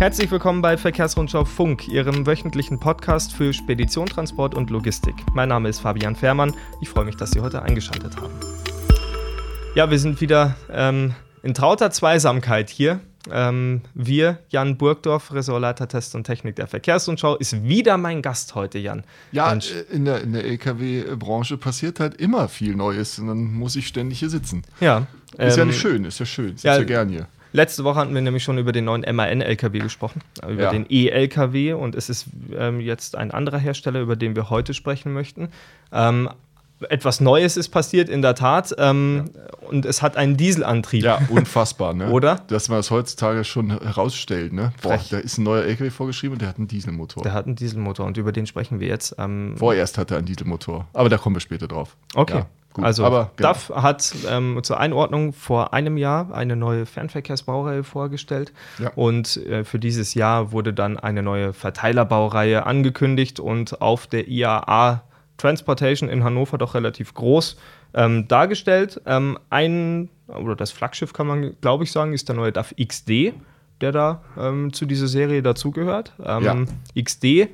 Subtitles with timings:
[0.00, 5.14] Herzlich willkommen bei Verkehrsrundschau Funk, Ihrem wöchentlichen Podcast für Spedition, Transport und Logistik.
[5.34, 6.54] Mein Name ist Fabian Fährmann.
[6.80, 8.32] Ich freue mich, dass Sie heute eingeschaltet haben.
[9.74, 13.00] Ja, wir sind wieder ähm, in trauter Zweisamkeit hier.
[13.30, 18.78] Ähm, wir, Jan Burgdorf, Ressortleiter Test und Technik der Verkehrsrundschau, ist wieder mein Gast heute,
[18.78, 19.04] Jan.
[19.32, 19.70] Ja, Mensch.
[19.70, 23.86] Äh, in der, in der LKW-Branche passiert halt immer viel Neues und dann muss ich
[23.86, 24.62] ständig hier sitzen.
[24.80, 25.08] Ja.
[25.36, 27.26] Ist ähm, ja nicht schön, ist ja schön, sitze ja, ja gern hier.
[27.52, 30.70] Letzte Woche hatten wir nämlich schon über den neuen MAN-LKW gesprochen, über ja.
[30.70, 35.12] den E-LKW und es ist ähm, jetzt ein anderer Hersteller, über den wir heute sprechen
[35.12, 35.48] möchten.
[35.92, 36.30] Ähm,
[36.88, 38.74] etwas Neues ist passiert, in der Tat.
[38.78, 39.68] Ähm, ja.
[39.68, 41.04] Und es hat einen Dieselantrieb.
[41.04, 42.10] Ja, unfassbar, ne?
[42.10, 42.36] Oder?
[42.48, 44.72] Dass man das heutzutage schon herausstellt, ne?
[44.82, 47.22] Boah, da ist ein neuer LKW vorgeschrieben und der hat einen Dieselmotor.
[47.22, 49.14] Der hat einen Dieselmotor und über den sprechen wir jetzt.
[49.18, 51.96] Ähm Vorerst hat er einen Dieselmotor, aber da kommen wir später drauf.
[52.14, 52.38] Okay.
[52.38, 52.46] Ja.
[52.72, 53.48] Gut, also aber, genau.
[53.48, 58.92] DAF hat ähm, zur Einordnung vor einem Jahr eine neue Fernverkehrsbaureihe vorgestellt ja.
[58.94, 65.02] und äh, für dieses Jahr wurde dann eine neue Verteilerbaureihe angekündigt und auf der IAA
[65.36, 67.56] Transportation in Hannover doch relativ groß
[67.94, 69.00] ähm, dargestellt.
[69.04, 73.32] Ähm, ein oder das Flaggschiff kann man glaube ich sagen ist der neue DAF XD,
[73.80, 76.12] der da ähm, zu dieser Serie dazugehört.
[76.24, 77.02] Ähm, ja.
[77.02, 77.48] XD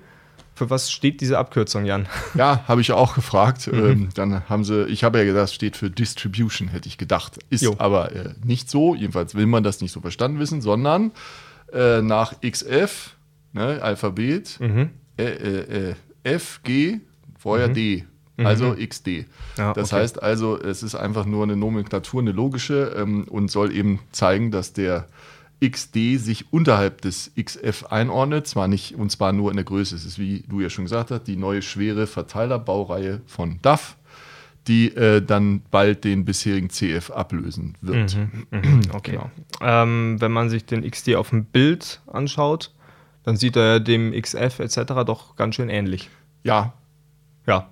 [0.56, 2.08] für was steht diese Abkürzung, Jan?
[2.34, 3.70] Ja, habe ich auch gefragt.
[3.70, 3.84] Mhm.
[3.84, 7.38] Ähm, dann haben sie, ich habe ja gedacht, steht für Distribution, hätte ich gedacht.
[7.50, 7.74] Ist jo.
[7.78, 8.94] aber äh, nicht so.
[8.94, 11.12] Jedenfalls will man das nicht so verstanden wissen, sondern
[11.72, 13.16] äh, nach XF,
[13.52, 14.90] ne, Alphabet, mhm.
[15.18, 17.00] äh, F, G,
[17.38, 17.74] vorher mhm.
[17.74, 18.04] D.
[18.38, 18.88] Also mhm.
[18.88, 19.08] XD.
[19.56, 20.02] Ja, das okay.
[20.02, 24.50] heißt also, es ist einfach nur eine Nomenklatur, eine logische ähm, und soll eben zeigen,
[24.50, 25.06] dass der
[25.64, 29.96] XD sich unterhalb des XF einordnet, zwar nicht und zwar nur in der Größe.
[29.96, 33.96] Es ist, wie du ja schon gesagt hast, die neue schwere Verteilerbaureihe von DAF,
[34.68, 38.16] die äh, dann bald den bisherigen CF ablösen wird.
[38.16, 39.12] Mhm, mhm, okay.
[39.12, 39.30] Genau.
[39.62, 42.72] Ähm, wenn man sich den XD auf dem Bild anschaut,
[43.22, 45.04] dann sieht er dem XF etc.
[45.06, 46.10] doch ganz schön ähnlich.
[46.44, 46.74] Ja,
[47.46, 47.68] ja.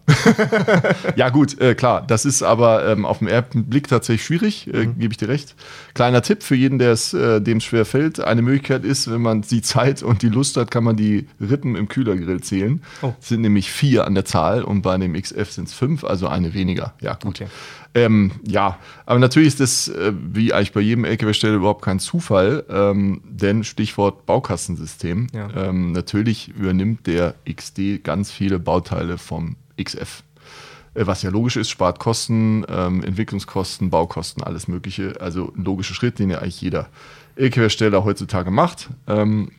[1.16, 2.04] ja, gut, äh, klar.
[2.06, 4.98] Das ist aber ähm, auf den ersten Blick tatsächlich schwierig, äh, mhm.
[4.98, 5.56] gebe ich dir recht.
[5.94, 8.21] Kleiner Tipp für jeden, der es äh, dem schwer fällt.
[8.21, 11.75] Eine Möglichkeit ist, wenn man die Zeit und die Lust hat, kann man die Rippen
[11.75, 12.82] im Kühlergrill zählen.
[13.03, 13.12] Oh.
[13.21, 16.28] Es sind nämlich vier an der Zahl und bei dem XF sind es fünf, also
[16.28, 16.94] eine weniger.
[17.00, 17.41] Ja, gut.
[17.41, 17.48] Okay.
[17.97, 22.65] Ähm, ja, aber natürlich ist das, äh, wie eigentlich bei jedem LKW-Stelle, überhaupt kein Zufall,
[22.69, 25.28] ähm, denn Stichwort Baukastensystem.
[25.32, 25.48] Ja.
[25.54, 30.22] Ähm, natürlich übernimmt der XD ganz viele Bauteile vom XF.
[30.94, 35.20] Äh, was ja logisch ist, spart Kosten, ähm, Entwicklungskosten, Baukosten, alles Mögliche.
[35.20, 36.88] Also ein logischer Schritt, den ja eigentlich jeder
[37.36, 38.90] LKW-Hersteller heutzutage macht.
[39.06, 39.50] Ähm,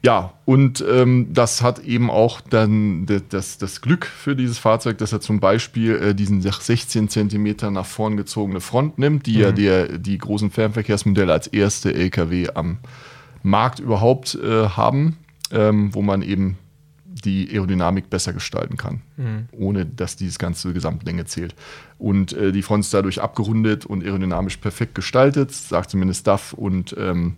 [0.00, 5.12] ja, und ähm, das hat eben auch dann das, das Glück für dieses Fahrzeug, dass
[5.12, 9.40] er zum Beispiel äh, diesen 16 Zentimeter nach vorn gezogene Front nimmt, die mhm.
[9.40, 12.78] ja der, die großen Fernverkehrsmodelle als erste LKW am
[13.42, 15.16] Markt überhaupt äh, haben,
[15.50, 16.58] ähm, wo man eben
[17.24, 19.48] die Aerodynamik besser gestalten kann, mhm.
[19.52, 21.54] ohne dass dieses ganze Gesamtlänge zählt.
[21.98, 26.52] Und äh, die Front ist dadurch abgerundet und aerodynamisch perfekt gestaltet, sagt zumindest DAF.
[26.52, 27.36] Und ähm,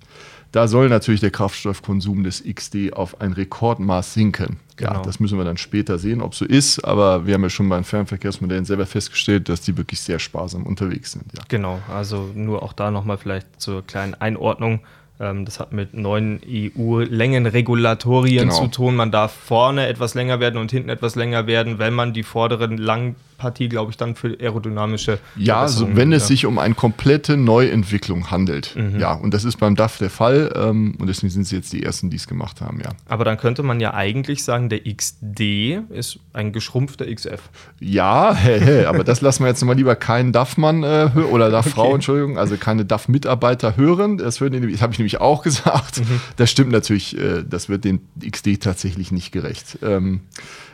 [0.52, 4.58] da soll natürlich der Kraftstoffkonsum des XD auf ein Rekordmaß sinken.
[4.76, 4.94] Genau.
[4.94, 6.84] Ja, das müssen wir dann später sehen, ob so ist.
[6.84, 10.64] Aber wir haben ja schon bei den Fernverkehrsmodellen selber festgestellt, dass die wirklich sehr sparsam
[10.64, 11.24] unterwegs sind.
[11.36, 11.44] Ja.
[11.48, 14.80] Genau, also nur auch da nochmal vielleicht zur kleinen Einordnung.
[15.20, 18.62] Ähm, das hat mit neuen EU-Längenregulatorien genau.
[18.62, 18.97] zu tun.
[18.97, 22.78] Man darf vorne etwas länger werden und hinten etwas länger werden, wenn man die vorderen
[22.78, 25.18] lang Partie, glaube ich, dann für aerodynamische.
[25.34, 28.76] Ja, also wenn es sich um eine komplette Neuentwicklung handelt.
[28.76, 29.00] Mhm.
[29.00, 30.52] Ja, und das ist beim DAF der Fall.
[30.54, 32.90] Ähm, und deswegen sind sie jetzt die Ersten, die es gemacht haben, ja.
[33.08, 37.40] Aber dann könnte man ja eigentlich sagen, der XD ist ein geschrumpfter XF.
[37.80, 41.86] Ja, hä, hä, aber das lassen wir jetzt mal lieber keinen DAF-Mann äh, oder DAF-Frau,
[41.86, 41.94] okay.
[41.94, 44.18] Entschuldigung, also keine DAF-Mitarbeiter hören.
[44.18, 44.42] Das, das
[44.82, 46.00] habe ich nämlich auch gesagt.
[46.00, 46.20] Mhm.
[46.36, 49.78] Das stimmt natürlich, äh, das wird den XD tatsächlich nicht gerecht.
[49.82, 50.20] Ähm,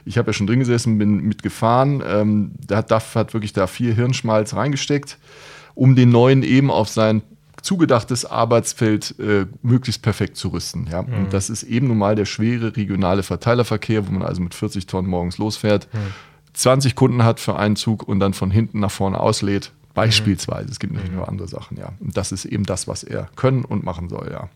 [0.06, 2.02] ich habe ja schon drin gesessen, bin mitgefahren.
[2.06, 5.18] Ähm, da hat DAF hat wirklich da viel Hirnschmalz reingesteckt,
[5.74, 7.22] um den neuen eben auf sein
[7.62, 10.86] zugedachtes Arbeitsfeld äh, möglichst perfekt zu rüsten.
[10.90, 11.02] Ja?
[11.02, 11.14] Mhm.
[11.14, 14.86] Und das ist eben nun mal der schwere regionale Verteilerverkehr, wo man also mit 40
[14.86, 16.12] Tonnen morgens losfährt, mhm.
[16.54, 19.72] 20 Kunden hat für einen Zug und dann von hinten nach vorne auslädt.
[19.94, 20.66] Beispielsweise.
[20.66, 20.72] Mhm.
[20.72, 21.20] Es gibt natürlich mhm.
[21.20, 21.88] noch andere Sachen, ja.
[22.00, 24.48] Und das ist eben das, was er können und machen soll, ja.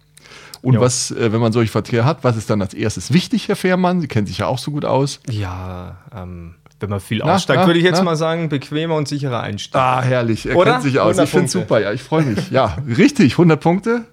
[0.63, 0.81] Und jo.
[0.81, 4.01] was, äh, wenn man solche Verkehr hat, was ist dann als erstes wichtig, Herr Fährmann?
[4.01, 5.21] Sie kennen sich ja auch so gut aus.
[5.29, 8.05] Ja, ähm, wenn man viel aussteigt, würde ich jetzt na?
[8.05, 9.75] mal sagen, bequemer und sicherer Einstieg.
[9.75, 10.47] Ah, herrlich.
[10.47, 10.73] Er Oder?
[10.73, 11.19] kennt sich aus.
[11.19, 11.81] Ich finde es super.
[11.81, 12.51] Ja, ich freue mich.
[12.51, 13.33] ja, richtig.
[13.33, 14.05] 100 Punkte.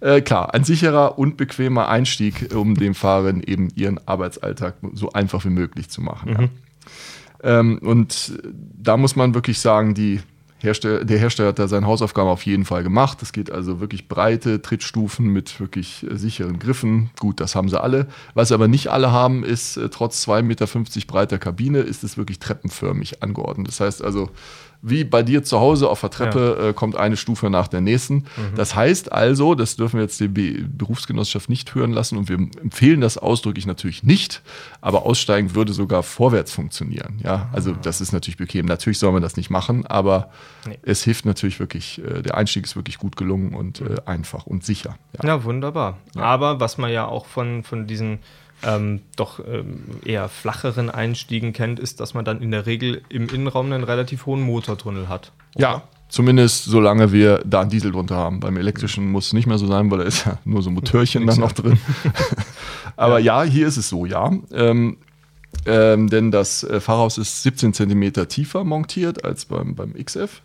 [0.00, 5.44] Äh, klar, ein sicherer und bequemer Einstieg, um dem Fahrern eben ihren Arbeitsalltag so einfach
[5.44, 6.32] wie möglich zu machen.
[6.32, 6.40] Mhm.
[6.40, 7.60] Ja.
[7.60, 10.20] Ähm, und da muss man wirklich sagen, die
[10.60, 13.22] Hersteller, der Hersteller hat da seine Hausaufgaben auf jeden Fall gemacht.
[13.22, 17.10] Es geht also wirklich breite Trittstufen mit wirklich äh, sicheren Griffen.
[17.18, 18.06] Gut, das haben sie alle.
[18.34, 20.66] Was aber nicht alle haben, ist äh, trotz 2,50 Meter
[21.06, 23.68] breiter Kabine, ist es wirklich treppenförmig angeordnet.
[23.68, 24.30] Das heißt also,
[24.82, 26.68] wie bei dir zu Hause auf der Treppe ja.
[26.68, 28.14] äh, kommt eine Stufe nach der nächsten.
[28.14, 28.54] Mhm.
[28.56, 32.36] Das heißt also, das dürfen wir jetzt die Be Berufsgenossenschaft nicht hören lassen und wir
[32.36, 34.42] empfehlen das ausdrücklich natürlich nicht,
[34.80, 37.20] aber aussteigen würde sogar vorwärts funktionieren.
[37.22, 38.66] Ja, also das ist natürlich bequem.
[38.66, 40.30] Natürlich soll man das nicht machen, aber
[40.66, 40.78] nee.
[40.82, 44.64] es hilft natürlich wirklich, äh, der Einstieg ist wirklich gut gelungen und äh, einfach und
[44.64, 44.96] sicher.
[45.20, 45.98] Ja, ja wunderbar.
[46.14, 46.22] Ja.
[46.22, 48.20] Aber was man ja auch von, von diesen
[48.62, 53.28] ähm, doch ähm, eher flacheren Einstiegen kennt, ist, dass man dann in der Regel im
[53.28, 55.32] Innenraum einen relativ hohen Motortunnel hat.
[55.54, 55.62] Oder?
[55.62, 58.40] Ja, zumindest solange wir da einen Diesel drunter haben.
[58.40, 60.74] Beim elektrischen muss es nicht mehr so sein, weil da ist ja nur so ein
[60.74, 61.78] Motörchen dann noch drin.
[62.96, 63.44] Aber ja.
[63.44, 63.50] ja.
[63.50, 64.30] hier ist es so, ja.
[64.52, 64.98] Ähm,
[65.66, 70.42] ähm, denn das äh, Fahrhaus ist 17 cm tiefer montiert als beim, beim XF.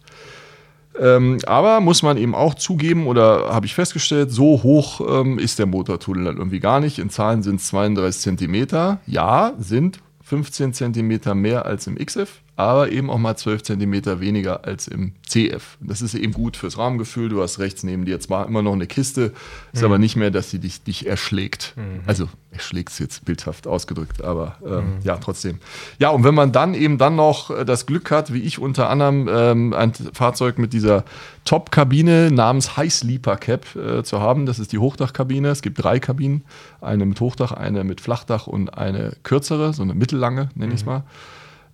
[0.99, 5.59] Ähm, aber muss man eben auch zugeben, oder habe ich festgestellt, so hoch ähm, ist
[5.59, 6.99] der Motortunnel dann irgendwie gar nicht.
[6.99, 8.99] In Zahlen sind es 32 Zentimeter.
[9.05, 14.63] Ja, sind 15 Zentimeter mehr als im XF aber eben auch mal 12 cm weniger
[14.65, 15.77] als im CF.
[15.81, 17.27] Das ist eben gut fürs Rahmengefühl.
[17.27, 19.33] Du hast rechts neben dir zwar immer noch eine Kiste,
[19.73, 19.85] ist mhm.
[19.85, 21.73] aber nicht mehr, dass sie dich, dich erschlägt.
[21.75, 22.01] Mhm.
[22.05, 24.99] Also erschlägt es jetzt bildhaft ausgedrückt, aber äh, mhm.
[25.03, 25.59] ja, trotzdem.
[25.99, 28.89] Ja, und wenn man dann eben dann noch äh, das Glück hat, wie ich unter
[28.89, 31.03] anderem ähm, ein Fahrzeug mit dieser
[31.43, 35.49] Top-Kabine namens High Sleeper Cap äh, zu haben, das ist die Hochdachkabine.
[35.49, 36.45] Es gibt drei Kabinen,
[36.79, 40.85] eine mit Hochdach, eine mit Flachdach und eine kürzere, so eine mittellange, nenne ich es
[40.85, 40.91] mhm.
[40.93, 41.03] mal.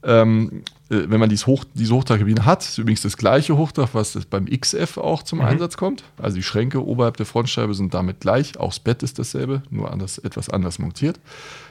[0.03, 4.17] Ähm, äh, wenn man dieses Hoch, diese Hochdachkabine hat, ist übrigens das gleiche Hochdach, was
[4.29, 5.45] beim XF auch zum mhm.
[5.45, 6.03] Einsatz kommt.
[6.17, 8.57] Also die Schränke oberhalb der Frontscheibe sind damit gleich.
[8.59, 11.19] Auch das Bett ist dasselbe, nur anders, etwas anders montiert.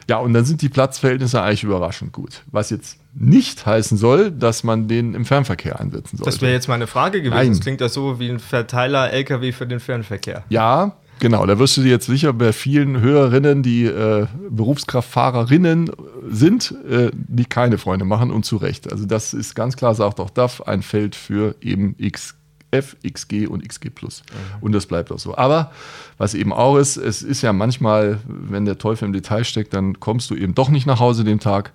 [0.08, 2.42] Ja, und dann sind die Platzverhältnisse eigentlich überraschend gut.
[2.50, 6.24] Was jetzt nicht heißen soll, dass man den im Fernverkehr einsetzen soll.
[6.24, 7.36] Das wäre jetzt meine Frage gewesen.
[7.36, 7.48] Nein.
[7.50, 10.44] Das klingt das so wie ein Verteiler LKW für den Fernverkehr.
[10.48, 15.90] Ja, Genau, da wirst du dir jetzt sicher bei vielen Hörerinnen, die äh, Berufskraftfahrerinnen
[16.28, 18.90] sind, äh, die keine Freunde machen und zu Recht.
[18.90, 23.68] Also das ist ganz klar, sagt auch DAF, ein Feld für eben XF, XG und
[23.68, 24.22] XG Plus.
[24.22, 24.62] Mhm.
[24.62, 25.36] Und das bleibt auch so.
[25.36, 25.72] Aber
[26.16, 30.00] was eben auch ist, es ist ja manchmal, wenn der Teufel im Detail steckt, dann
[30.00, 31.72] kommst du eben doch nicht nach Hause den Tag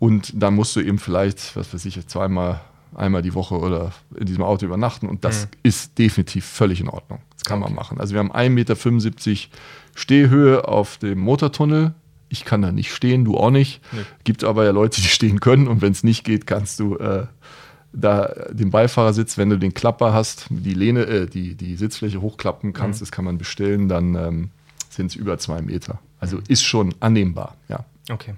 [0.00, 2.60] und dann musst du eben vielleicht, was weiß ich, zweimal
[2.94, 5.48] einmal die Woche oder in diesem Auto übernachten und das mhm.
[5.62, 7.20] ist definitiv völlig in Ordnung.
[7.34, 7.70] Das kann okay.
[7.70, 8.00] man machen.
[8.00, 9.56] Also wir haben 1,75 Meter
[9.94, 11.94] Stehhöhe auf dem Motortunnel.
[12.28, 13.82] Ich kann da nicht stehen, du auch nicht.
[13.92, 14.02] Nee.
[14.24, 17.26] Gibt aber ja Leute, die stehen können und wenn es nicht geht, kannst du äh,
[17.92, 22.72] da den Beifahrersitz, wenn du den Klapper hast, die Lehne, äh, die, die Sitzfläche hochklappen
[22.72, 23.04] kannst, mhm.
[23.04, 24.50] das kann man bestellen, dann ähm,
[24.88, 26.00] sind es über zwei Meter.
[26.18, 26.44] Also mhm.
[26.48, 27.84] ist schon annehmbar, ja.
[28.10, 28.34] Okay.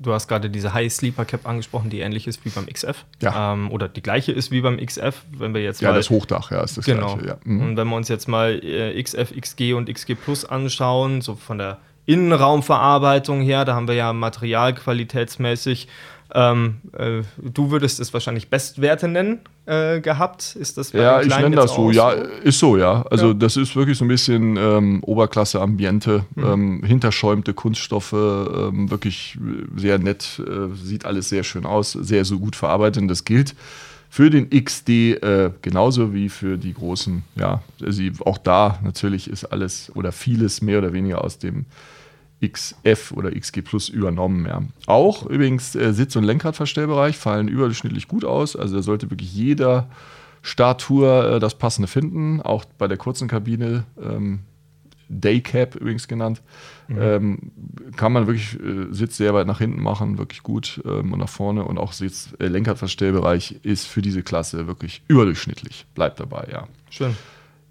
[0.00, 3.04] Du hast gerade diese High Sleeper Cap angesprochen, die ähnlich ist wie beim XF.
[3.20, 3.52] Ja.
[3.52, 6.52] Ähm, oder die gleiche ist wie beim XF, wenn wir jetzt Ja, mal, das Hochdach,
[6.52, 7.16] ja, ist das genau.
[7.16, 7.28] gleiche.
[7.30, 7.38] Ja.
[7.42, 7.60] Mhm.
[7.62, 11.58] Und wenn wir uns jetzt mal äh, XF, XG und XG Plus anschauen, so von
[11.58, 15.88] der Innenraumverarbeitung her, da haben wir ja materialqualitätsmäßig
[16.34, 20.56] ähm, äh, du würdest es wahrscheinlich Bestwerte nennen äh, gehabt.
[20.56, 21.90] Ist das Ja, ich nenne das so.
[21.90, 23.02] Ja, ist so, ja.
[23.10, 23.34] Also ja.
[23.34, 26.44] das ist wirklich so ein bisschen ähm, Oberklasse-Ambiente, mhm.
[26.44, 29.38] ähm, hinterschäumte Kunststoffe, ähm, wirklich
[29.76, 33.02] sehr nett, äh, sieht alles sehr schön aus, sehr so gut verarbeitet.
[33.02, 33.54] Und das gilt
[34.10, 37.22] für den XD äh, genauso wie für die großen.
[37.36, 41.64] Ja, also auch da natürlich ist alles oder vieles mehr oder weniger aus dem
[42.44, 44.46] XF oder XG Plus übernommen.
[44.46, 44.62] Ja.
[44.86, 48.54] Auch übrigens äh, Sitz- und Lenkradverstellbereich fallen überdurchschnittlich gut aus.
[48.54, 49.88] Also da sollte wirklich jeder
[50.42, 52.40] Starttour äh, das passende finden.
[52.40, 54.40] Auch bei der kurzen Kabine, ähm,
[55.08, 56.42] Daycap übrigens genannt,
[56.86, 56.98] mhm.
[57.00, 57.38] ähm,
[57.96, 61.28] kann man wirklich äh, Sitz sehr weit nach hinten machen, wirklich gut ähm, und nach
[61.28, 61.64] vorne.
[61.64, 65.86] Und auch Sitz, äh, Lenkradverstellbereich ist für diese Klasse wirklich überdurchschnittlich.
[65.94, 66.68] Bleibt dabei, ja.
[66.90, 67.16] Schön.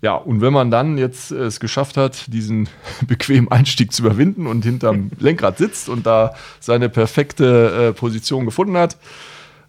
[0.02, 2.70] Ja, und wenn man dann jetzt äh, es geschafft hat, diesen
[3.08, 8.78] bequemen Einstieg zu überwinden und hinterm Lenkrad sitzt und da seine perfekte äh, Position gefunden
[8.78, 8.98] hat,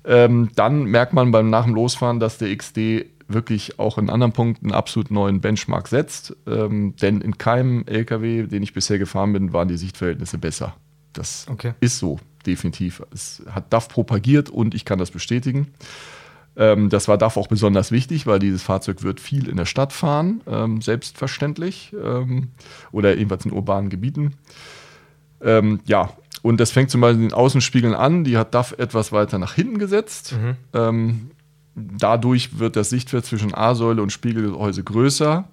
[0.05, 4.33] ähm, dann merkt man beim nach dem Losfahren, dass der XD wirklich auch in anderen
[4.33, 6.35] Punkten einen absolut neuen Benchmark setzt.
[6.47, 10.75] Ähm, denn in keinem LKW, den ich bisher gefahren bin, waren die Sichtverhältnisse besser.
[11.13, 11.75] Das okay.
[11.81, 13.03] ist so, definitiv.
[13.13, 15.69] Es hat DAF propagiert und ich kann das bestätigen.
[16.59, 19.93] Ähm, das war DAF auch besonders wichtig, weil dieses Fahrzeug wird viel in der Stadt
[19.93, 22.49] fahren, ähm, selbstverständlich, ähm,
[22.91, 24.35] oder jedenfalls in urbanen Gebieten.
[25.41, 26.11] Ähm, ja,
[26.43, 29.55] und das fängt zum Beispiel in den Außenspiegeln an, die hat DAF etwas weiter nach
[29.55, 30.37] hinten gesetzt.
[30.41, 30.57] Mhm.
[30.73, 31.31] Ähm,
[31.77, 35.45] dadurch wird das Sichtfeld zwischen A-Säule und Spiegelgehäuse größer.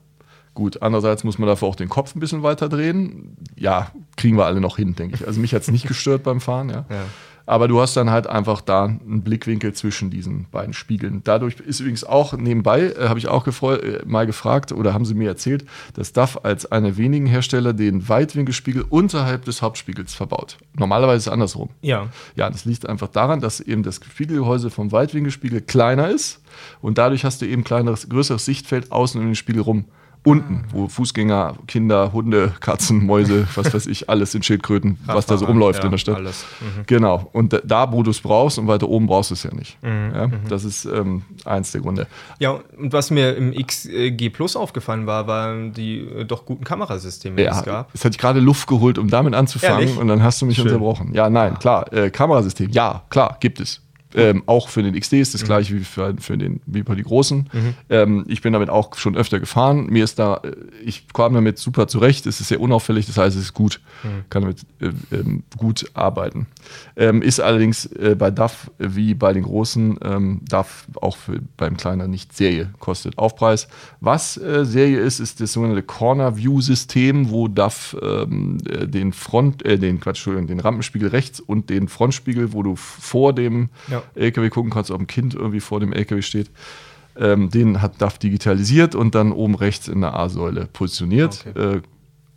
[0.55, 3.35] Gut, andererseits muss man dafür auch den Kopf ein bisschen weiter drehen.
[3.55, 5.27] Ja, kriegen wir alle noch hin, denke ich.
[5.27, 6.85] Also mich hat es nicht gestört beim Fahren, ja.
[6.89, 7.05] ja.
[7.45, 11.21] Aber du hast dann halt einfach da einen Blickwinkel zwischen diesen beiden Spiegeln.
[11.23, 15.13] Dadurch ist übrigens auch nebenbei, äh, habe ich auch äh, mal gefragt oder haben sie
[15.13, 20.57] mir erzählt, dass DAF als einer wenigen Hersteller den Weitwinkelspiegel unterhalb des Hauptspiegels verbaut.
[20.73, 21.69] Normalerweise ist es andersrum.
[21.81, 22.09] Ja.
[22.35, 26.41] Ja, das liegt einfach daran, dass eben das Spiegelgehäuse vom Weitwinkelspiegel kleiner ist
[26.81, 29.85] und dadurch hast du eben kleineres, größeres Sichtfeld außen um den Spiegel rum
[30.25, 35.37] unten, wo Fußgänger, Kinder, Hunde, Katzen, Mäuse, was weiß ich, alles in Schildkröten, was da
[35.37, 36.17] so rumläuft ja, in der Stadt.
[36.17, 36.45] Alles.
[36.59, 36.83] Mhm.
[36.87, 37.29] Genau.
[37.31, 39.81] Und da, wo du es brauchst und weiter oben brauchst du es ja nicht.
[39.83, 40.11] Mhm.
[40.13, 40.33] Ja, mhm.
[40.49, 42.07] das ist ähm, eins der Gründe.
[42.39, 47.35] Ja, und was mir im XG Plus aufgefallen war, waren die äh, doch guten Kamerasysteme,
[47.37, 47.93] die es gab.
[47.93, 49.97] Es hat gerade Luft geholt, um damit anzufangen Ehrlich?
[49.97, 50.65] und dann hast du mich Schön.
[50.65, 51.13] unterbrochen.
[51.13, 51.59] Ja, nein, ja.
[51.59, 53.84] klar, äh, Kamerasystem, ja, klar, gibt es.
[54.15, 55.45] Ähm, auch für den XD ist das mhm.
[55.45, 57.49] gleiche wie für, für, den, wie bei die großen.
[57.51, 57.73] Mhm.
[57.89, 59.87] Ähm, ich bin damit auch schon öfter gefahren.
[59.87, 60.53] Mir ist da, äh,
[60.83, 62.25] ich komme damit super zurecht.
[62.25, 63.81] Es ist sehr unauffällig, das heißt, es ist gut.
[64.03, 64.23] Mhm.
[64.29, 65.23] Kann damit äh, äh,
[65.57, 66.47] gut arbeiten.
[66.95, 71.75] Ähm, ist allerdings äh, bei DAF wie bei den großen, ähm, DAF auch für, beim
[71.75, 73.67] kleiner nicht Serie, kostet Aufpreis.
[73.99, 79.11] Was äh, Serie ist, ist das sogenannte Corner View System, wo DAF ähm, äh, den
[79.11, 84.03] Front, den Quatsch, Entschuldigung, den Rampenspiegel rechts und den Frontspiegel, wo du vor dem ja.
[84.15, 86.51] LKW gucken kannst, ob ein Kind irgendwie vor dem LKW steht.
[87.17, 91.45] Ähm, den hat DAF digitalisiert und dann oben rechts in der A-Säule positioniert.
[91.47, 91.77] Okay.
[91.77, 91.81] Äh,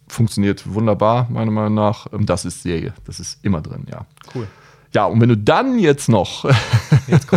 [0.07, 2.07] funktioniert wunderbar, meiner Meinung nach.
[2.13, 2.95] Ähm, das ist Serie.
[3.05, 4.07] Das ist immer drin, ja.
[4.35, 4.47] Cool.
[4.95, 6.45] Ja, und wenn du dann jetzt noch
[7.09, 7.29] jetzt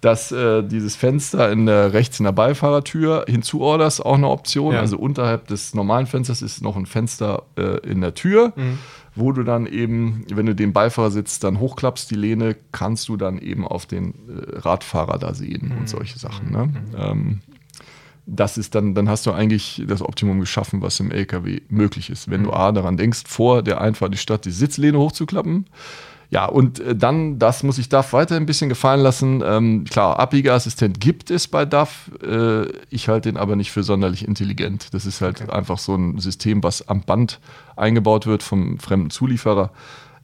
[0.00, 4.74] dass äh, dieses Fenster in der, rechts in der Beifahrertür hinzuorderst, auch eine Option.
[4.74, 4.80] Ja.
[4.80, 8.52] Also unterhalb des normalen Fensters ist noch ein Fenster äh, in der Tür.
[8.54, 8.78] Mhm
[9.18, 13.38] wo du dann eben, wenn du den Beifahrersitz dann hochklappst, die Lehne, kannst du dann
[13.38, 15.78] eben auf den äh, Radfahrer da sehen mhm.
[15.78, 16.50] und solche Sachen.
[16.50, 16.66] Ne?
[16.66, 16.74] Mhm.
[16.96, 17.40] Ähm,
[18.26, 22.30] das ist dann, dann hast du eigentlich das Optimum geschaffen, was im LKW möglich ist.
[22.30, 22.46] Wenn mhm.
[22.46, 25.66] du A daran denkst, vor der Einfahrt die Stadt die Sitzlehne hochzuklappen,
[26.30, 29.42] ja, und äh, dann, das muss ich DAF weiter ein bisschen gefallen lassen.
[29.44, 32.10] Ähm, klar, Abbiegeassistent gibt es bei DAF.
[32.22, 34.92] Äh, ich halte den aber nicht für sonderlich intelligent.
[34.92, 35.50] Das ist halt okay.
[35.50, 37.40] einfach so ein System, was am Band
[37.76, 39.70] eingebaut wird vom fremden Zulieferer.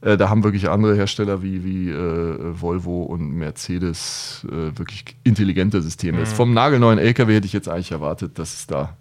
[0.03, 5.81] Äh, da haben wirklich andere Hersteller wie, wie äh, Volvo und Mercedes äh, wirklich intelligente
[5.81, 6.21] Systeme.
[6.21, 6.27] Mhm.
[6.27, 8.95] Vom nagelneuen LKW hätte ich jetzt eigentlich erwartet, dass es da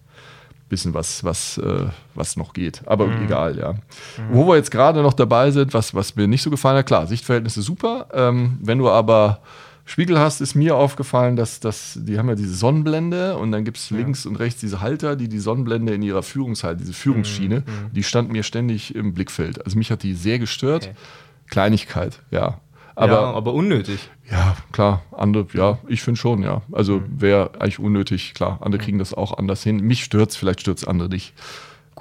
[0.73, 2.81] bisschen was, was, äh, was noch geht.
[2.85, 3.25] Aber mhm.
[3.25, 3.73] egal, ja.
[3.73, 3.77] Mhm.
[4.31, 7.07] Wo wir jetzt gerade noch dabei sind, was, was mir nicht so gefallen hat, klar,
[7.07, 8.07] Sichtverhältnisse super.
[8.13, 9.41] Ähm, wenn du aber
[9.85, 13.77] Spiegel hast, ist mir aufgefallen, dass, dass die haben ja diese Sonnenblende und dann gibt
[13.77, 13.97] es ja.
[13.97, 17.65] links und rechts diese Halter, die die Sonnenblende in ihrer Führungshalte, diese Führungsschiene, mhm.
[17.65, 17.93] mhm.
[17.93, 19.63] die stand mir ständig im Blickfeld.
[19.65, 20.85] Also mich hat die sehr gestört.
[20.85, 20.95] Okay.
[21.49, 22.59] Kleinigkeit, ja.
[22.95, 24.09] Aber, ja, aber unnötig.
[24.33, 25.03] Ja, klar.
[25.11, 26.63] Andere, ja, ich finde schon, ja.
[26.71, 27.21] Also mhm.
[27.21, 28.59] wäre eigentlich unnötig, klar.
[28.61, 28.85] Andere mhm.
[28.85, 29.77] kriegen das auch anders hin.
[29.77, 31.33] Mich stört es, vielleicht stört es andere nicht.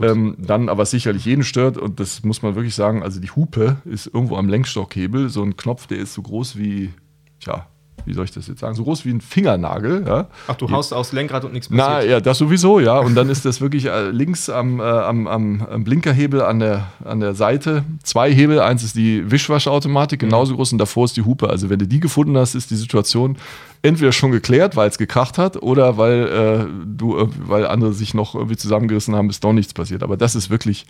[0.00, 3.76] Ähm, dann aber sicherlich jeden stört, und das muss man wirklich sagen, also die Hupe
[3.84, 6.94] ist irgendwo am Lenkstockhebel, so ein Knopf, der ist so groß wie,
[7.40, 7.66] tja,
[8.04, 10.04] wie soll ich das jetzt sagen, so groß wie ein Fingernagel.
[10.06, 10.26] Ja.
[10.48, 11.88] Ach, du haust aufs Lenkrad und nichts passiert?
[11.88, 12.98] Na, ja, das sowieso, ja.
[12.98, 17.20] Und dann ist das wirklich äh, links am, äh, am, am, Blinkerhebel an der, an
[17.20, 18.60] der Seite zwei Hebel.
[18.60, 20.26] Eins ist die Wischwaschautomatik, mhm.
[20.26, 21.48] genauso groß, und davor ist die Hupe.
[21.48, 23.36] Also wenn du die gefunden hast, ist die Situation
[23.82, 28.34] entweder schon geklärt, weil es gekracht hat, oder weil, äh, du, weil andere sich noch
[28.34, 30.02] irgendwie zusammengerissen haben, ist doch nichts passiert.
[30.02, 30.86] Aber das ist wirklich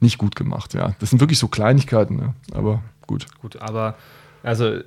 [0.00, 0.94] nicht gut gemacht, ja.
[1.00, 2.56] Das sind wirklich so Kleinigkeiten, ja.
[2.56, 3.26] aber gut.
[3.40, 3.96] Gut, aber
[4.42, 4.78] also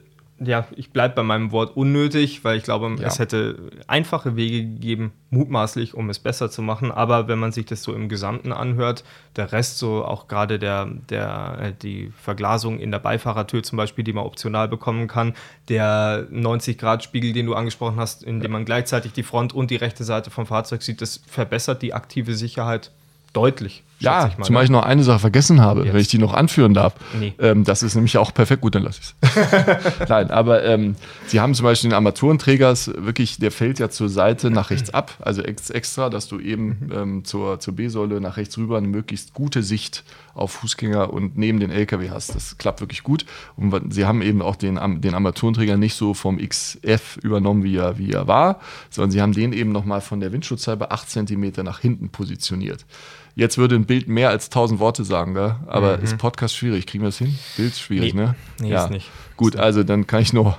[0.43, 3.07] ja, ich bleibe bei meinem Wort unnötig, weil ich glaube, ja.
[3.07, 6.91] es hätte einfache Wege gegeben, mutmaßlich, um es besser zu machen.
[6.91, 9.03] Aber wenn man sich das so im Gesamten anhört,
[9.35, 14.03] der Rest, so auch gerade der, der, äh, die Verglasung in der Beifahrertür zum Beispiel,
[14.03, 15.35] die man optional bekommen kann,
[15.69, 20.03] der 90-Grad-Spiegel, den du angesprochen hast, in dem man gleichzeitig die Front und die rechte
[20.03, 22.91] Seite vom Fahrzeug sieht, das verbessert die aktive Sicherheit
[23.33, 23.83] deutlich.
[24.01, 24.65] Ja, mal, zumal ne?
[24.65, 25.93] ich noch eine Sache vergessen habe, Jetzt.
[25.93, 26.95] wenn ich die noch anführen darf.
[27.19, 27.33] Nee.
[27.39, 30.09] Ähm, das ist nämlich auch perfekt, gut, dann lasse ich es.
[30.09, 30.95] Nein, aber ähm,
[31.27, 35.13] sie haben zum Beispiel den Armaturenträger, wirklich, der fällt ja zur Seite nach rechts ab,
[35.19, 36.91] also ex extra, dass du eben mhm.
[36.93, 40.03] ähm, zur, zur B-Säule nach rechts rüber eine möglichst gute Sicht
[40.33, 42.35] auf Fußgänger und neben den LKW hast.
[42.35, 43.25] Das klappt wirklich gut.
[43.55, 47.97] Und sie haben eben auch den, den Armaturenträger nicht so vom XF übernommen, wie er,
[47.97, 51.79] wie er war, sondern sie haben den eben nochmal von der Windschutzscheibe 8 cm nach
[51.79, 52.85] hinten positioniert.
[53.35, 55.55] Jetzt würde ein Bild mehr als 1000 Worte sagen, gell?
[55.67, 56.03] aber mhm.
[56.03, 56.85] ist Podcast schwierig?
[56.85, 57.37] Kriegen wir das hin?
[57.57, 58.21] Bild schwierig, nee.
[58.21, 58.35] ne?
[58.59, 58.83] Nee, ja.
[58.83, 59.09] ist nicht.
[59.37, 60.57] Gut, also dann kann ich nur.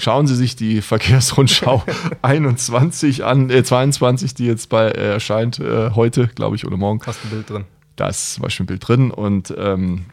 [0.00, 1.82] Schauen Sie sich die Verkehrsrundschau
[2.22, 7.00] 21 an, äh, 22, die jetzt bei äh, erscheint äh, heute, glaube ich, oder morgen.
[7.04, 7.64] Hast ein Bild drin.
[7.96, 10.06] Da ist zum Beispiel ein Bild drin und ähm,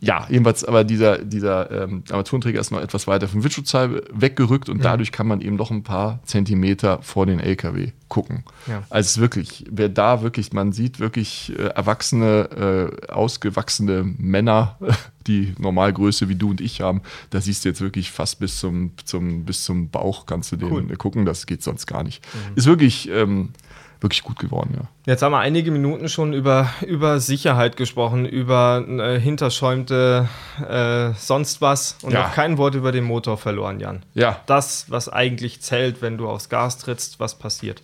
[0.00, 4.78] ja, jedenfalls, aber dieser, dieser ähm, Armaturenträger ist noch etwas weiter vom Windschutzteil weggerückt und
[4.78, 4.82] mhm.
[4.82, 8.42] dadurch kann man eben noch ein paar Zentimeter vor den LKW gucken.
[8.66, 8.82] Ja.
[8.90, 14.76] Also wirklich, wer da wirklich, man sieht wirklich äh, erwachsene, äh, ausgewachsene Männer,
[15.28, 18.92] die Normalgröße wie du und ich haben, da siehst du jetzt wirklich fast bis zum,
[19.04, 20.96] zum, bis zum Bauch kannst du den cool.
[20.96, 22.24] gucken, das geht sonst gar nicht.
[22.24, 22.56] Mhm.
[22.56, 23.50] Ist wirklich, ähm,
[24.00, 24.88] wirklich gut geworden, ja.
[25.06, 30.28] Jetzt haben wir einige Minuten schon über, über Sicherheit gesprochen, über äh, hinterschäumte
[30.68, 32.22] äh, sonst was und ja.
[32.22, 34.02] noch kein Wort über den Motor verloren, Jan.
[34.14, 34.40] Ja.
[34.46, 37.82] Das, was eigentlich zählt, wenn du aufs Gas trittst, was passiert.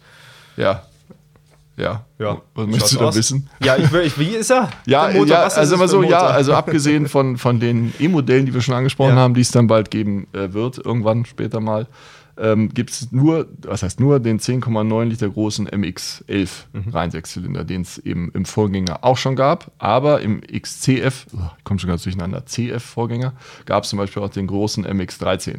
[0.56, 0.82] Ja.
[1.76, 2.04] Ja.
[2.18, 2.40] ja.
[2.54, 3.48] Was möchtest du da wissen?
[3.62, 4.68] Ja, ich, ich, wie ist er?
[4.84, 8.74] ja, ja also immer so, ja, also abgesehen von, von den E-Modellen, die wir schon
[8.74, 9.20] angesprochen ja.
[9.20, 11.86] haben, die es dann bald geben äh, wird, irgendwann später mal
[12.36, 16.90] ähm, gibt es nur, was heißt nur, den 10,9 Liter großen MX-11 mhm.
[16.90, 19.72] Reinsechszylinder, den es eben im Vorgänger auch schon gab.
[19.78, 23.34] Aber im XCF, oh, kommt schon ganz durcheinander, CF-Vorgänger,
[23.66, 25.58] gab es zum Beispiel auch den großen MX-13.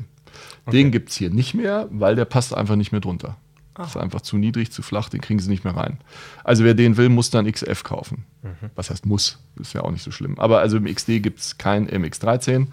[0.66, 0.72] Okay.
[0.72, 3.38] Den gibt es hier nicht mehr, weil der passt einfach nicht mehr drunter.
[3.76, 3.88] Ach.
[3.88, 5.98] Ist einfach zu niedrig, zu flach, den kriegen sie nicht mehr rein.
[6.44, 8.26] Also wer den will, muss dann XF kaufen.
[8.44, 8.70] Mhm.
[8.76, 9.40] Was heißt muss?
[9.60, 10.38] Ist ja auch nicht so schlimm.
[10.40, 12.60] Aber also im XD gibt es kein MX13.
[12.60, 12.68] Mhm.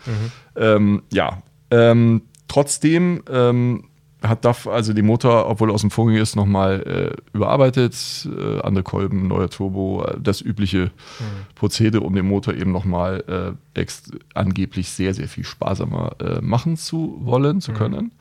[0.56, 1.42] Ähm, ja.
[1.70, 3.84] Ähm, trotzdem ähm,
[4.22, 7.94] hat DAF also den Motor, obwohl er aus dem Vorgänger ist, nochmal äh, überarbeitet.
[8.26, 11.54] Äh, andere Kolben, neuer Turbo, äh, das übliche mhm.
[11.54, 13.86] Prozedere, um den Motor eben nochmal äh,
[14.34, 17.76] angeblich sehr, sehr viel sparsamer äh, machen zu wollen, zu mhm.
[17.76, 18.12] können.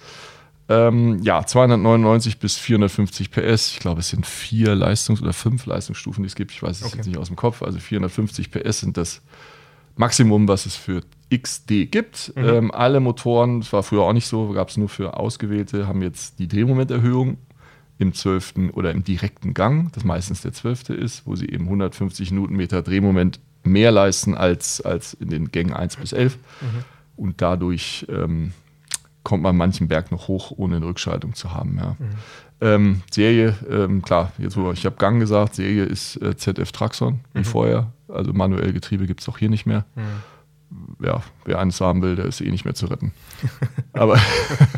[0.70, 3.72] Ähm, ja, 299 bis 450 PS.
[3.72, 6.52] Ich glaube, es sind vier Leistungs- oder fünf Leistungsstufen, die es gibt.
[6.52, 6.98] Ich weiß es okay.
[6.98, 7.64] jetzt nicht aus dem Kopf.
[7.64, 9.22] Also 450 PS sind das
[9.96, 12.34] Maximum, was es für XD gibt.
[12.36, 12.44] Mhm.
[12.44, 16.02] Ähm, alle Motoren, das war früher auch nicht so, gab es nur für Ausgewählte, haben
[16.02, 17.38] jetzt die Drehmomenterhöhung
[17.98, 18.72] im 12.
[18.74, 20.90] oder im direkten Gang, das meistens der 12.
[20.90, 25.98] ist, wo sie eben 150 Newtonmeter Drehmoment mehr leisten als, als in den Gängen 1
[25.98, 26.38] bis 11.
[26.62, 26.68] Mhm.
[27.18, 28.54] Und dadurch ähm,
[29.24, 31.78] kommt man manchen Berg noch hoch, ohne eine Rückschaltung zu haben.
[31.78, 31.98] Ja.
[32.00, 32.08] Mhm.
[32.62, 37.20] Ähm, Serie, ähm, klar, jetzt wo ich habe Gang gesagt, Serie ist äh, ZF Traxon
[37.34, 37.46] wie mhm.
[37.46, 37.94] vorher.
[38.08, 39.86] Also manuell Getriebe gibt es auch hier nicht mehr.
[41.02, 43.12] Ja, wer eines haben will, der ist eh nicht mehr zu retten.
[43.94, 44.20] Aber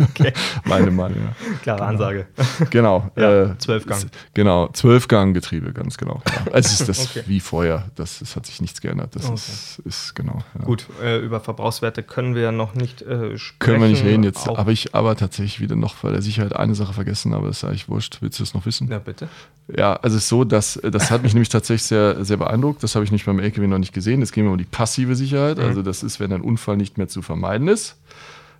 [0.66, 1.36] meine Meinung, ja.
[1.62, 1.90] Klare genau.
[1.90, 2.28] Ansage.
[2.70, 3.12] Genau.
[3.22, 4.00] Ja, äh, Zwölfgang.
[4.34, 6.22] Genau, Zwölfgang-Getriebe, ganz genau.
[6.26, 6.54] Ja.
[6.54, 7.24] Also ist das okay.
[7.28, 9.16] wie vorher, das, das, hat sich nichts geändert.
[9.16, 9.36] Das okay.
[9.36, 10.40] ist, ist, genau.
[10.58, 10.66] Ja.
[10.66, 13.60] Gut, äh, über Verbrauchswerte können wir ja noch nicht äh, sprechen.
[13.60, 14.24] Können wir nicht reden.
[14.24, 17.58] Jetzt habe ich aber tatsächlich wieder noch bei der Sicherheit eine Sache vergessen, aber das
[17.58, 18.18] ist eigentlich wurscht.
[18.22, 18.88] Willst du das noch wissen?
[18.88, 19.28] Ja, bitte.
[19.76, 22.84] Ja, also es ist so, dass das hat mich nämlich tatsächlich sehr, sehr beeindruckt.
[22.84, 24.22] Das habe ich nicht beim LKW noch nicht gesehen.
[24.22, 25.58] Es geht mir um die passive Sicherheit.
[25.58, 25.81] Mhm.
[25.82, 27.98] Also das ist, wenn ein Unfall nicht mehr zu vermeiden ist.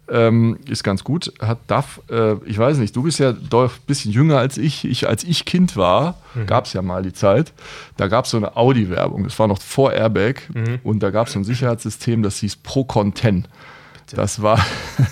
[0.10, 1.32] Ähm, ist ganz gut.
[1.40, 4.86] Hat DAF, äh, ich weiß nicht, du bist ja doch ein bisschen jünger als ich.
[4.86, 6.48] ich als ich Kind war, mhm.
[6.48, 7.54] gab es ja mal die Zeit,
[7.98, 9.24] da gab es so eine Audi-Werbung.
[9.24, 10.80] Das war noch vor Airbag mhm.
[10.84, 13.14] und da gab es so ein Sicherheitssystem, das hieß Procon
[14.12, 14.18] 10.
[14.18, 14.64] Das war,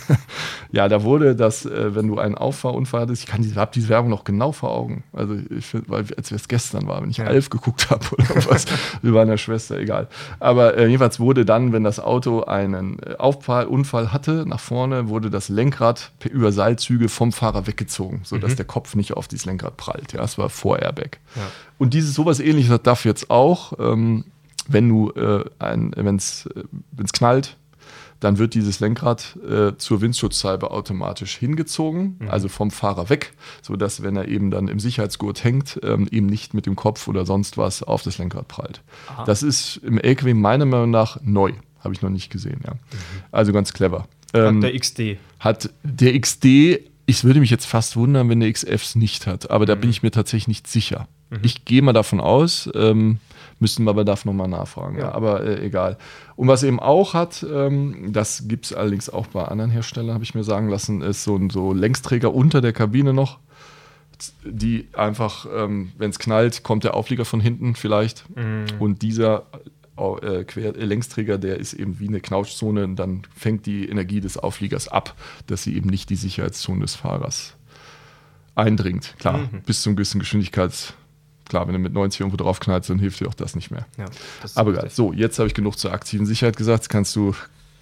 [0.71, 4.09] ja, da wurde das, äh, wenn du einen Auffahrunfall hattest, ich, ich habe diese Werbung
[4.09, 5.03] noch genau vor Augen.
[5.13, 7.25] Also, ich finde, als wäre es gestern war, wenn ich ja.
[7.25, 8.65] Alf geguckt habe oder was,
[9.01, 10.07] über einer Schwester, egal.
[10.39, 15.29] Aber äh, jedenfalls wurde dann, wenn das Auto einen äh, Auffahrunfall hatte, nach vorne, wurde
[15.29, 18.57] das Lenkrad per, über Seilzüge vom Fahrer weggezogen, sodass mhm.
[18.57, 20.13] der Kopf nicht auf dieses Lenkrad prallt.
[20.13, 21.19] Ja, das war vor Airbag.
[21.35, 21.41] Ja.
[21.77, 23.73] Und dieses sowas ähnliches DAF jetzt auch.
[23.79, 24.25] Ähm,
[24.69, 27.57] wenn du äh, wenn es äh, knallt,
[28.19, 32.29] dann wird dieses Lenkrad äh, zur Windschutzscheibe automatisch hingezogen, mhm.
[32.29, 36.53] also vom Fahrer weg, sodass, wenn er eben dann im Sicherheitsgurt hängt, ähm, eben nicht
[36.53, 38.81] mit dem Kopf oder sonst was auf das Lenkrad prallt.
[39.07, 39.23] Aha.
[39.23, 41.53] Das ist im LKW meiner Meinung nach neu.
[41.79, 42.73] Habe ich noch nicht gesehen, ja.
[42.73, 42.97] Mhm.
[43.31, 44.07] Also ganz clever.
[44.33, 45.01] Ähm, hat der XD.
[45.39, 46.45] Hat der XD,
[47.05, 49.67] ich würde mich jetzt fast wundern, wenn der XF es nicht hat, aber mhm.
[49.67, 51.07] da bin ich mir tatsächlich nicht sicher.
[51.29, 51.39] Mhm.
[51.43, 53.19] Ich gehe mal davon aus, ähm,
[53.59, 54.97] Müssten wir aber dafür nochmal nachfragen.
[54.97, 55.05] Ja.
[55.05, 55.97] ja aber äh, egal.
[56.35, 60.23] Und was eben auch hat, ähm, das gibt es allerdings auch bei anderen Herstellern, habe
[60.23, 63.39] ich mir sagen lassen, ist so ein so Längsträger unter der Kabine noch
[64.43, 68.25] die einfach, ähm, wenn es knallt, kommt der Auflieger von hinten vielleicht.
[68.35, 68.65] Mhm.
[68.79, 69.45] Und dieser
[69.97, 74.21] äh, Quer äh, Längsträger, der ist eben wie eine Knautschzone und dann fängt die Energie
[74.21, 75.15] des Aufliegers ab,
[75.47, 77.55] dass sie eben nicht die Sicherheitszone des Fahrers
[78.55, 79.15] eindringt.
[79.19, 79.61] Klar, mhm.
[79.65, 80.93] bis zu einem gewissen Geschwindigkeits
[81.49, 83.85] klar, wenn du mit 90 irgendwo drauf knallst, dann hilft dir auch das nicht mehr.
[83.97, 84.05] Ja,
[84.55, 84.89] Aber egal.
[84.89, 86.83] So, jetzt habe ich genug zur aktiven Sicherheit gesagt.
[86.83, 87.35] Jetzt kannst du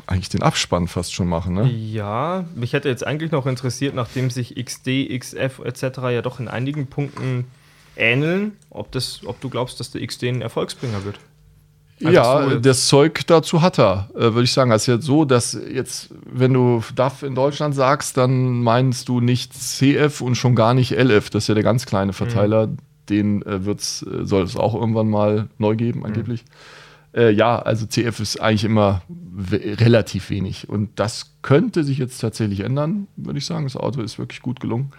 [0.08, 1.69] eigentlich den Abspann fast schon machen, ne?
[1.69, 5.82] Ja, mich hätte jetzt eigentlich noch interessiert, nachdem sich XD, XF etc.
[6.10, 7.45] ja doch in einigen Punkten
[7.97, 11.19] ähneln, ob, das, ob du glaubst, dass der XD ein Erfolgsbringer wird.
[11.99, 14.71] Einfach ja, so das Zeug dazu hat er, äh, würde ich sagen.
[14.71, 19.19] Es ist jetzt so, dass jetzt, wenn du DAF in Deutschland sagst, dann meinst du
[19.19, 21.32] nicht CF und schon gar nicht LF.
[21.32, 22.67] Das ist ja der ganz kleine Verteiler.
[22.67, 22.77] Mhm
[23.09, 26.05] den äh, wird's, äh, soll es auch irgendwann mal neu geben, mhm.
[26.05, 26.43] angeblich.
[26.43, 27.19] Mhm.
[27.19, 29.01] Äh, ja, also CF ist eigentlich immer
[29.35, 30.69] relativ wenig.
[30.69, 33.65] Und das könnte sich jetzt tatsächlich ändern, würde ich sagen.
[33.65, 34.91] Das Auto ist wirklich gut gelungen.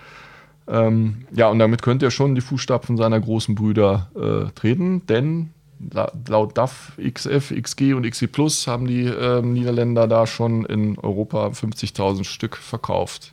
[0.66, 5.50] Ähm, ja, und damit könnte er schon die Fußstapfen seiner großen Brüder äh, treten, denn
[6.28, 11.48] laut DAF, XF, XG und XG Plus haben die äh, Niederländer da schon in Europa
[11.48, 13.32] 50.000 Stück verkauft.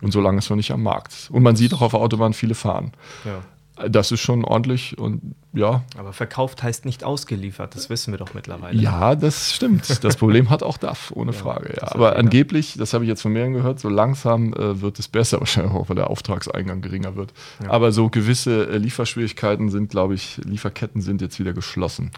[0.00, 1.28] Und so lange ist noch nicht am Markt.
[1.30, 2.92] Und man sieht auch auf der Autobahn viele fahren.
[3.24, 3.42] Ja.
[3.88, 5.82] Das ist schon ordentlich und ja.
[5.98, 8.80] Aber verkauft heißt nicht ausgeliefert, das wissen wir doch mittlerweile.
[8.80, 10.04] Ja, das stimmt.
[10.04, 11.74] Das Problem hat auch DAF, ohne ja, Frage.
[11.76, 11.92] Ja.
[11.92, 15.40] Aber angeblich, das habe ich jetzt von mehreren gehört, so langsam äh, wird es besser,
[15.40, 17.32] wahrscheinlich auch, weil der Auftragseingang geringer wird.
[17.62, 17.70] Ja.
[17.70, 22.12] Aber so gewisse äh, Lieferschwierigkeiten sind, glaube ich, Lieferketten sind jetzt wieder geschlossen.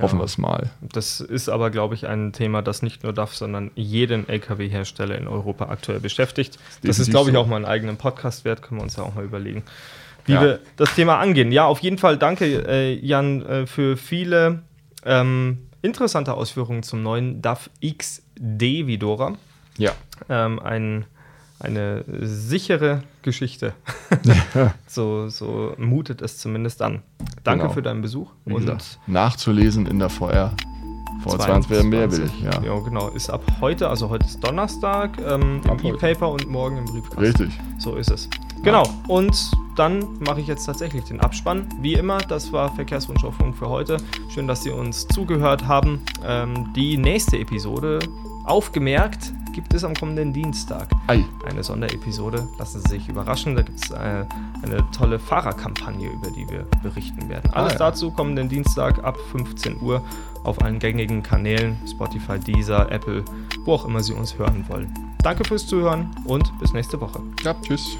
[0.00, 0.70] Hoffen wir es mal.
[0.80, 5.26] Das ist aber, glaube ich, ein Thema, das nicht nur DAF, sondern jeden Lkw-Hersteller in
[5.26, 6.58] Europa aktuell beschäftigt.
[6.82, 9.02] Das, das ist, glaube ich, auch mal einen eigenen Podcast wert, können wir uns ja
[9.02, 9.64] auch mal überlegen
[10.30, 10.42] wie ja.
[10.42, 11.52] wir das Thema angehen.
[11.52, 14.62] Ja, auf jeden Fall danke, äh, Jan, äh, für viele
[15.04, 19.34] ähm, interessante Ausführungen zum neuen DAF XD Vidora.
[19.76, 19.92] Ja.
[20.28, 21.04] Ähm, ein,
[21.58, 23.72] eine sichere Geschichte.
[24.86, 27.02] so, so mutet es zumindest an.
[27.42, 27.74] Danke genau.
[27.74, 28.30] für deinen Besuch.
[28.44, 28.70] und
[29.06, 30.54] nachzulesen in der VR.
[31.22, 32.62] Vor 20 werden mehr will, ja.
[32.62, 33.08] Ja, genau.
[33.08, 37.20] Ist ab heute, also heute ist Donnerstag, ähm, im E-Paper und morgen im Briefkasten.
[37.20, 37.50] Richtig.
[37.78, 38.28] So ist es.
[38.62, 38.84] Genau.
[39.06, 39.36] Und
[39.80, 41.66] dann mache ich jetzt tatsächlich den Abspann.
[41.80, 43.22] Wie immer, das war Verkehrswunsch
[43.58, 43.96] für heute.
[44.28, 46.02] Schön, dass Sie uns zugehört haben.
[46.22, 47.98] Ähm, die nächste Episode,
[48.44, 50.90] aufgemerkt, gibt es am kommenden Dienstag.
[51.06, 51.24] Ei.
[51.46, 52.46] Eine Sonderepisode.
[52.58, 53.56] Lassen Sie sich überraschen.
[53.56, 54.26] Da gibt es eine,
[54.64, 57.50] äh, eine, tolle Fahrerkampagne, über die wir berichten werden.
[57.54, 57.78] Alles ah, ja.
[57.78, 60.04] dazu kommenden Dienstag ab 15 Uhr
[60.44, 63.24] auf allen gängigen Kanälen, Spotify, Deezer, Apple,
[63.64, 64.92] wo auch immer Sie uns hören wollen.
[65.22, 67.22] Danke fürs Zuhören und bis nächste Woche.
[67.42, 67.96] Ja, tschüss.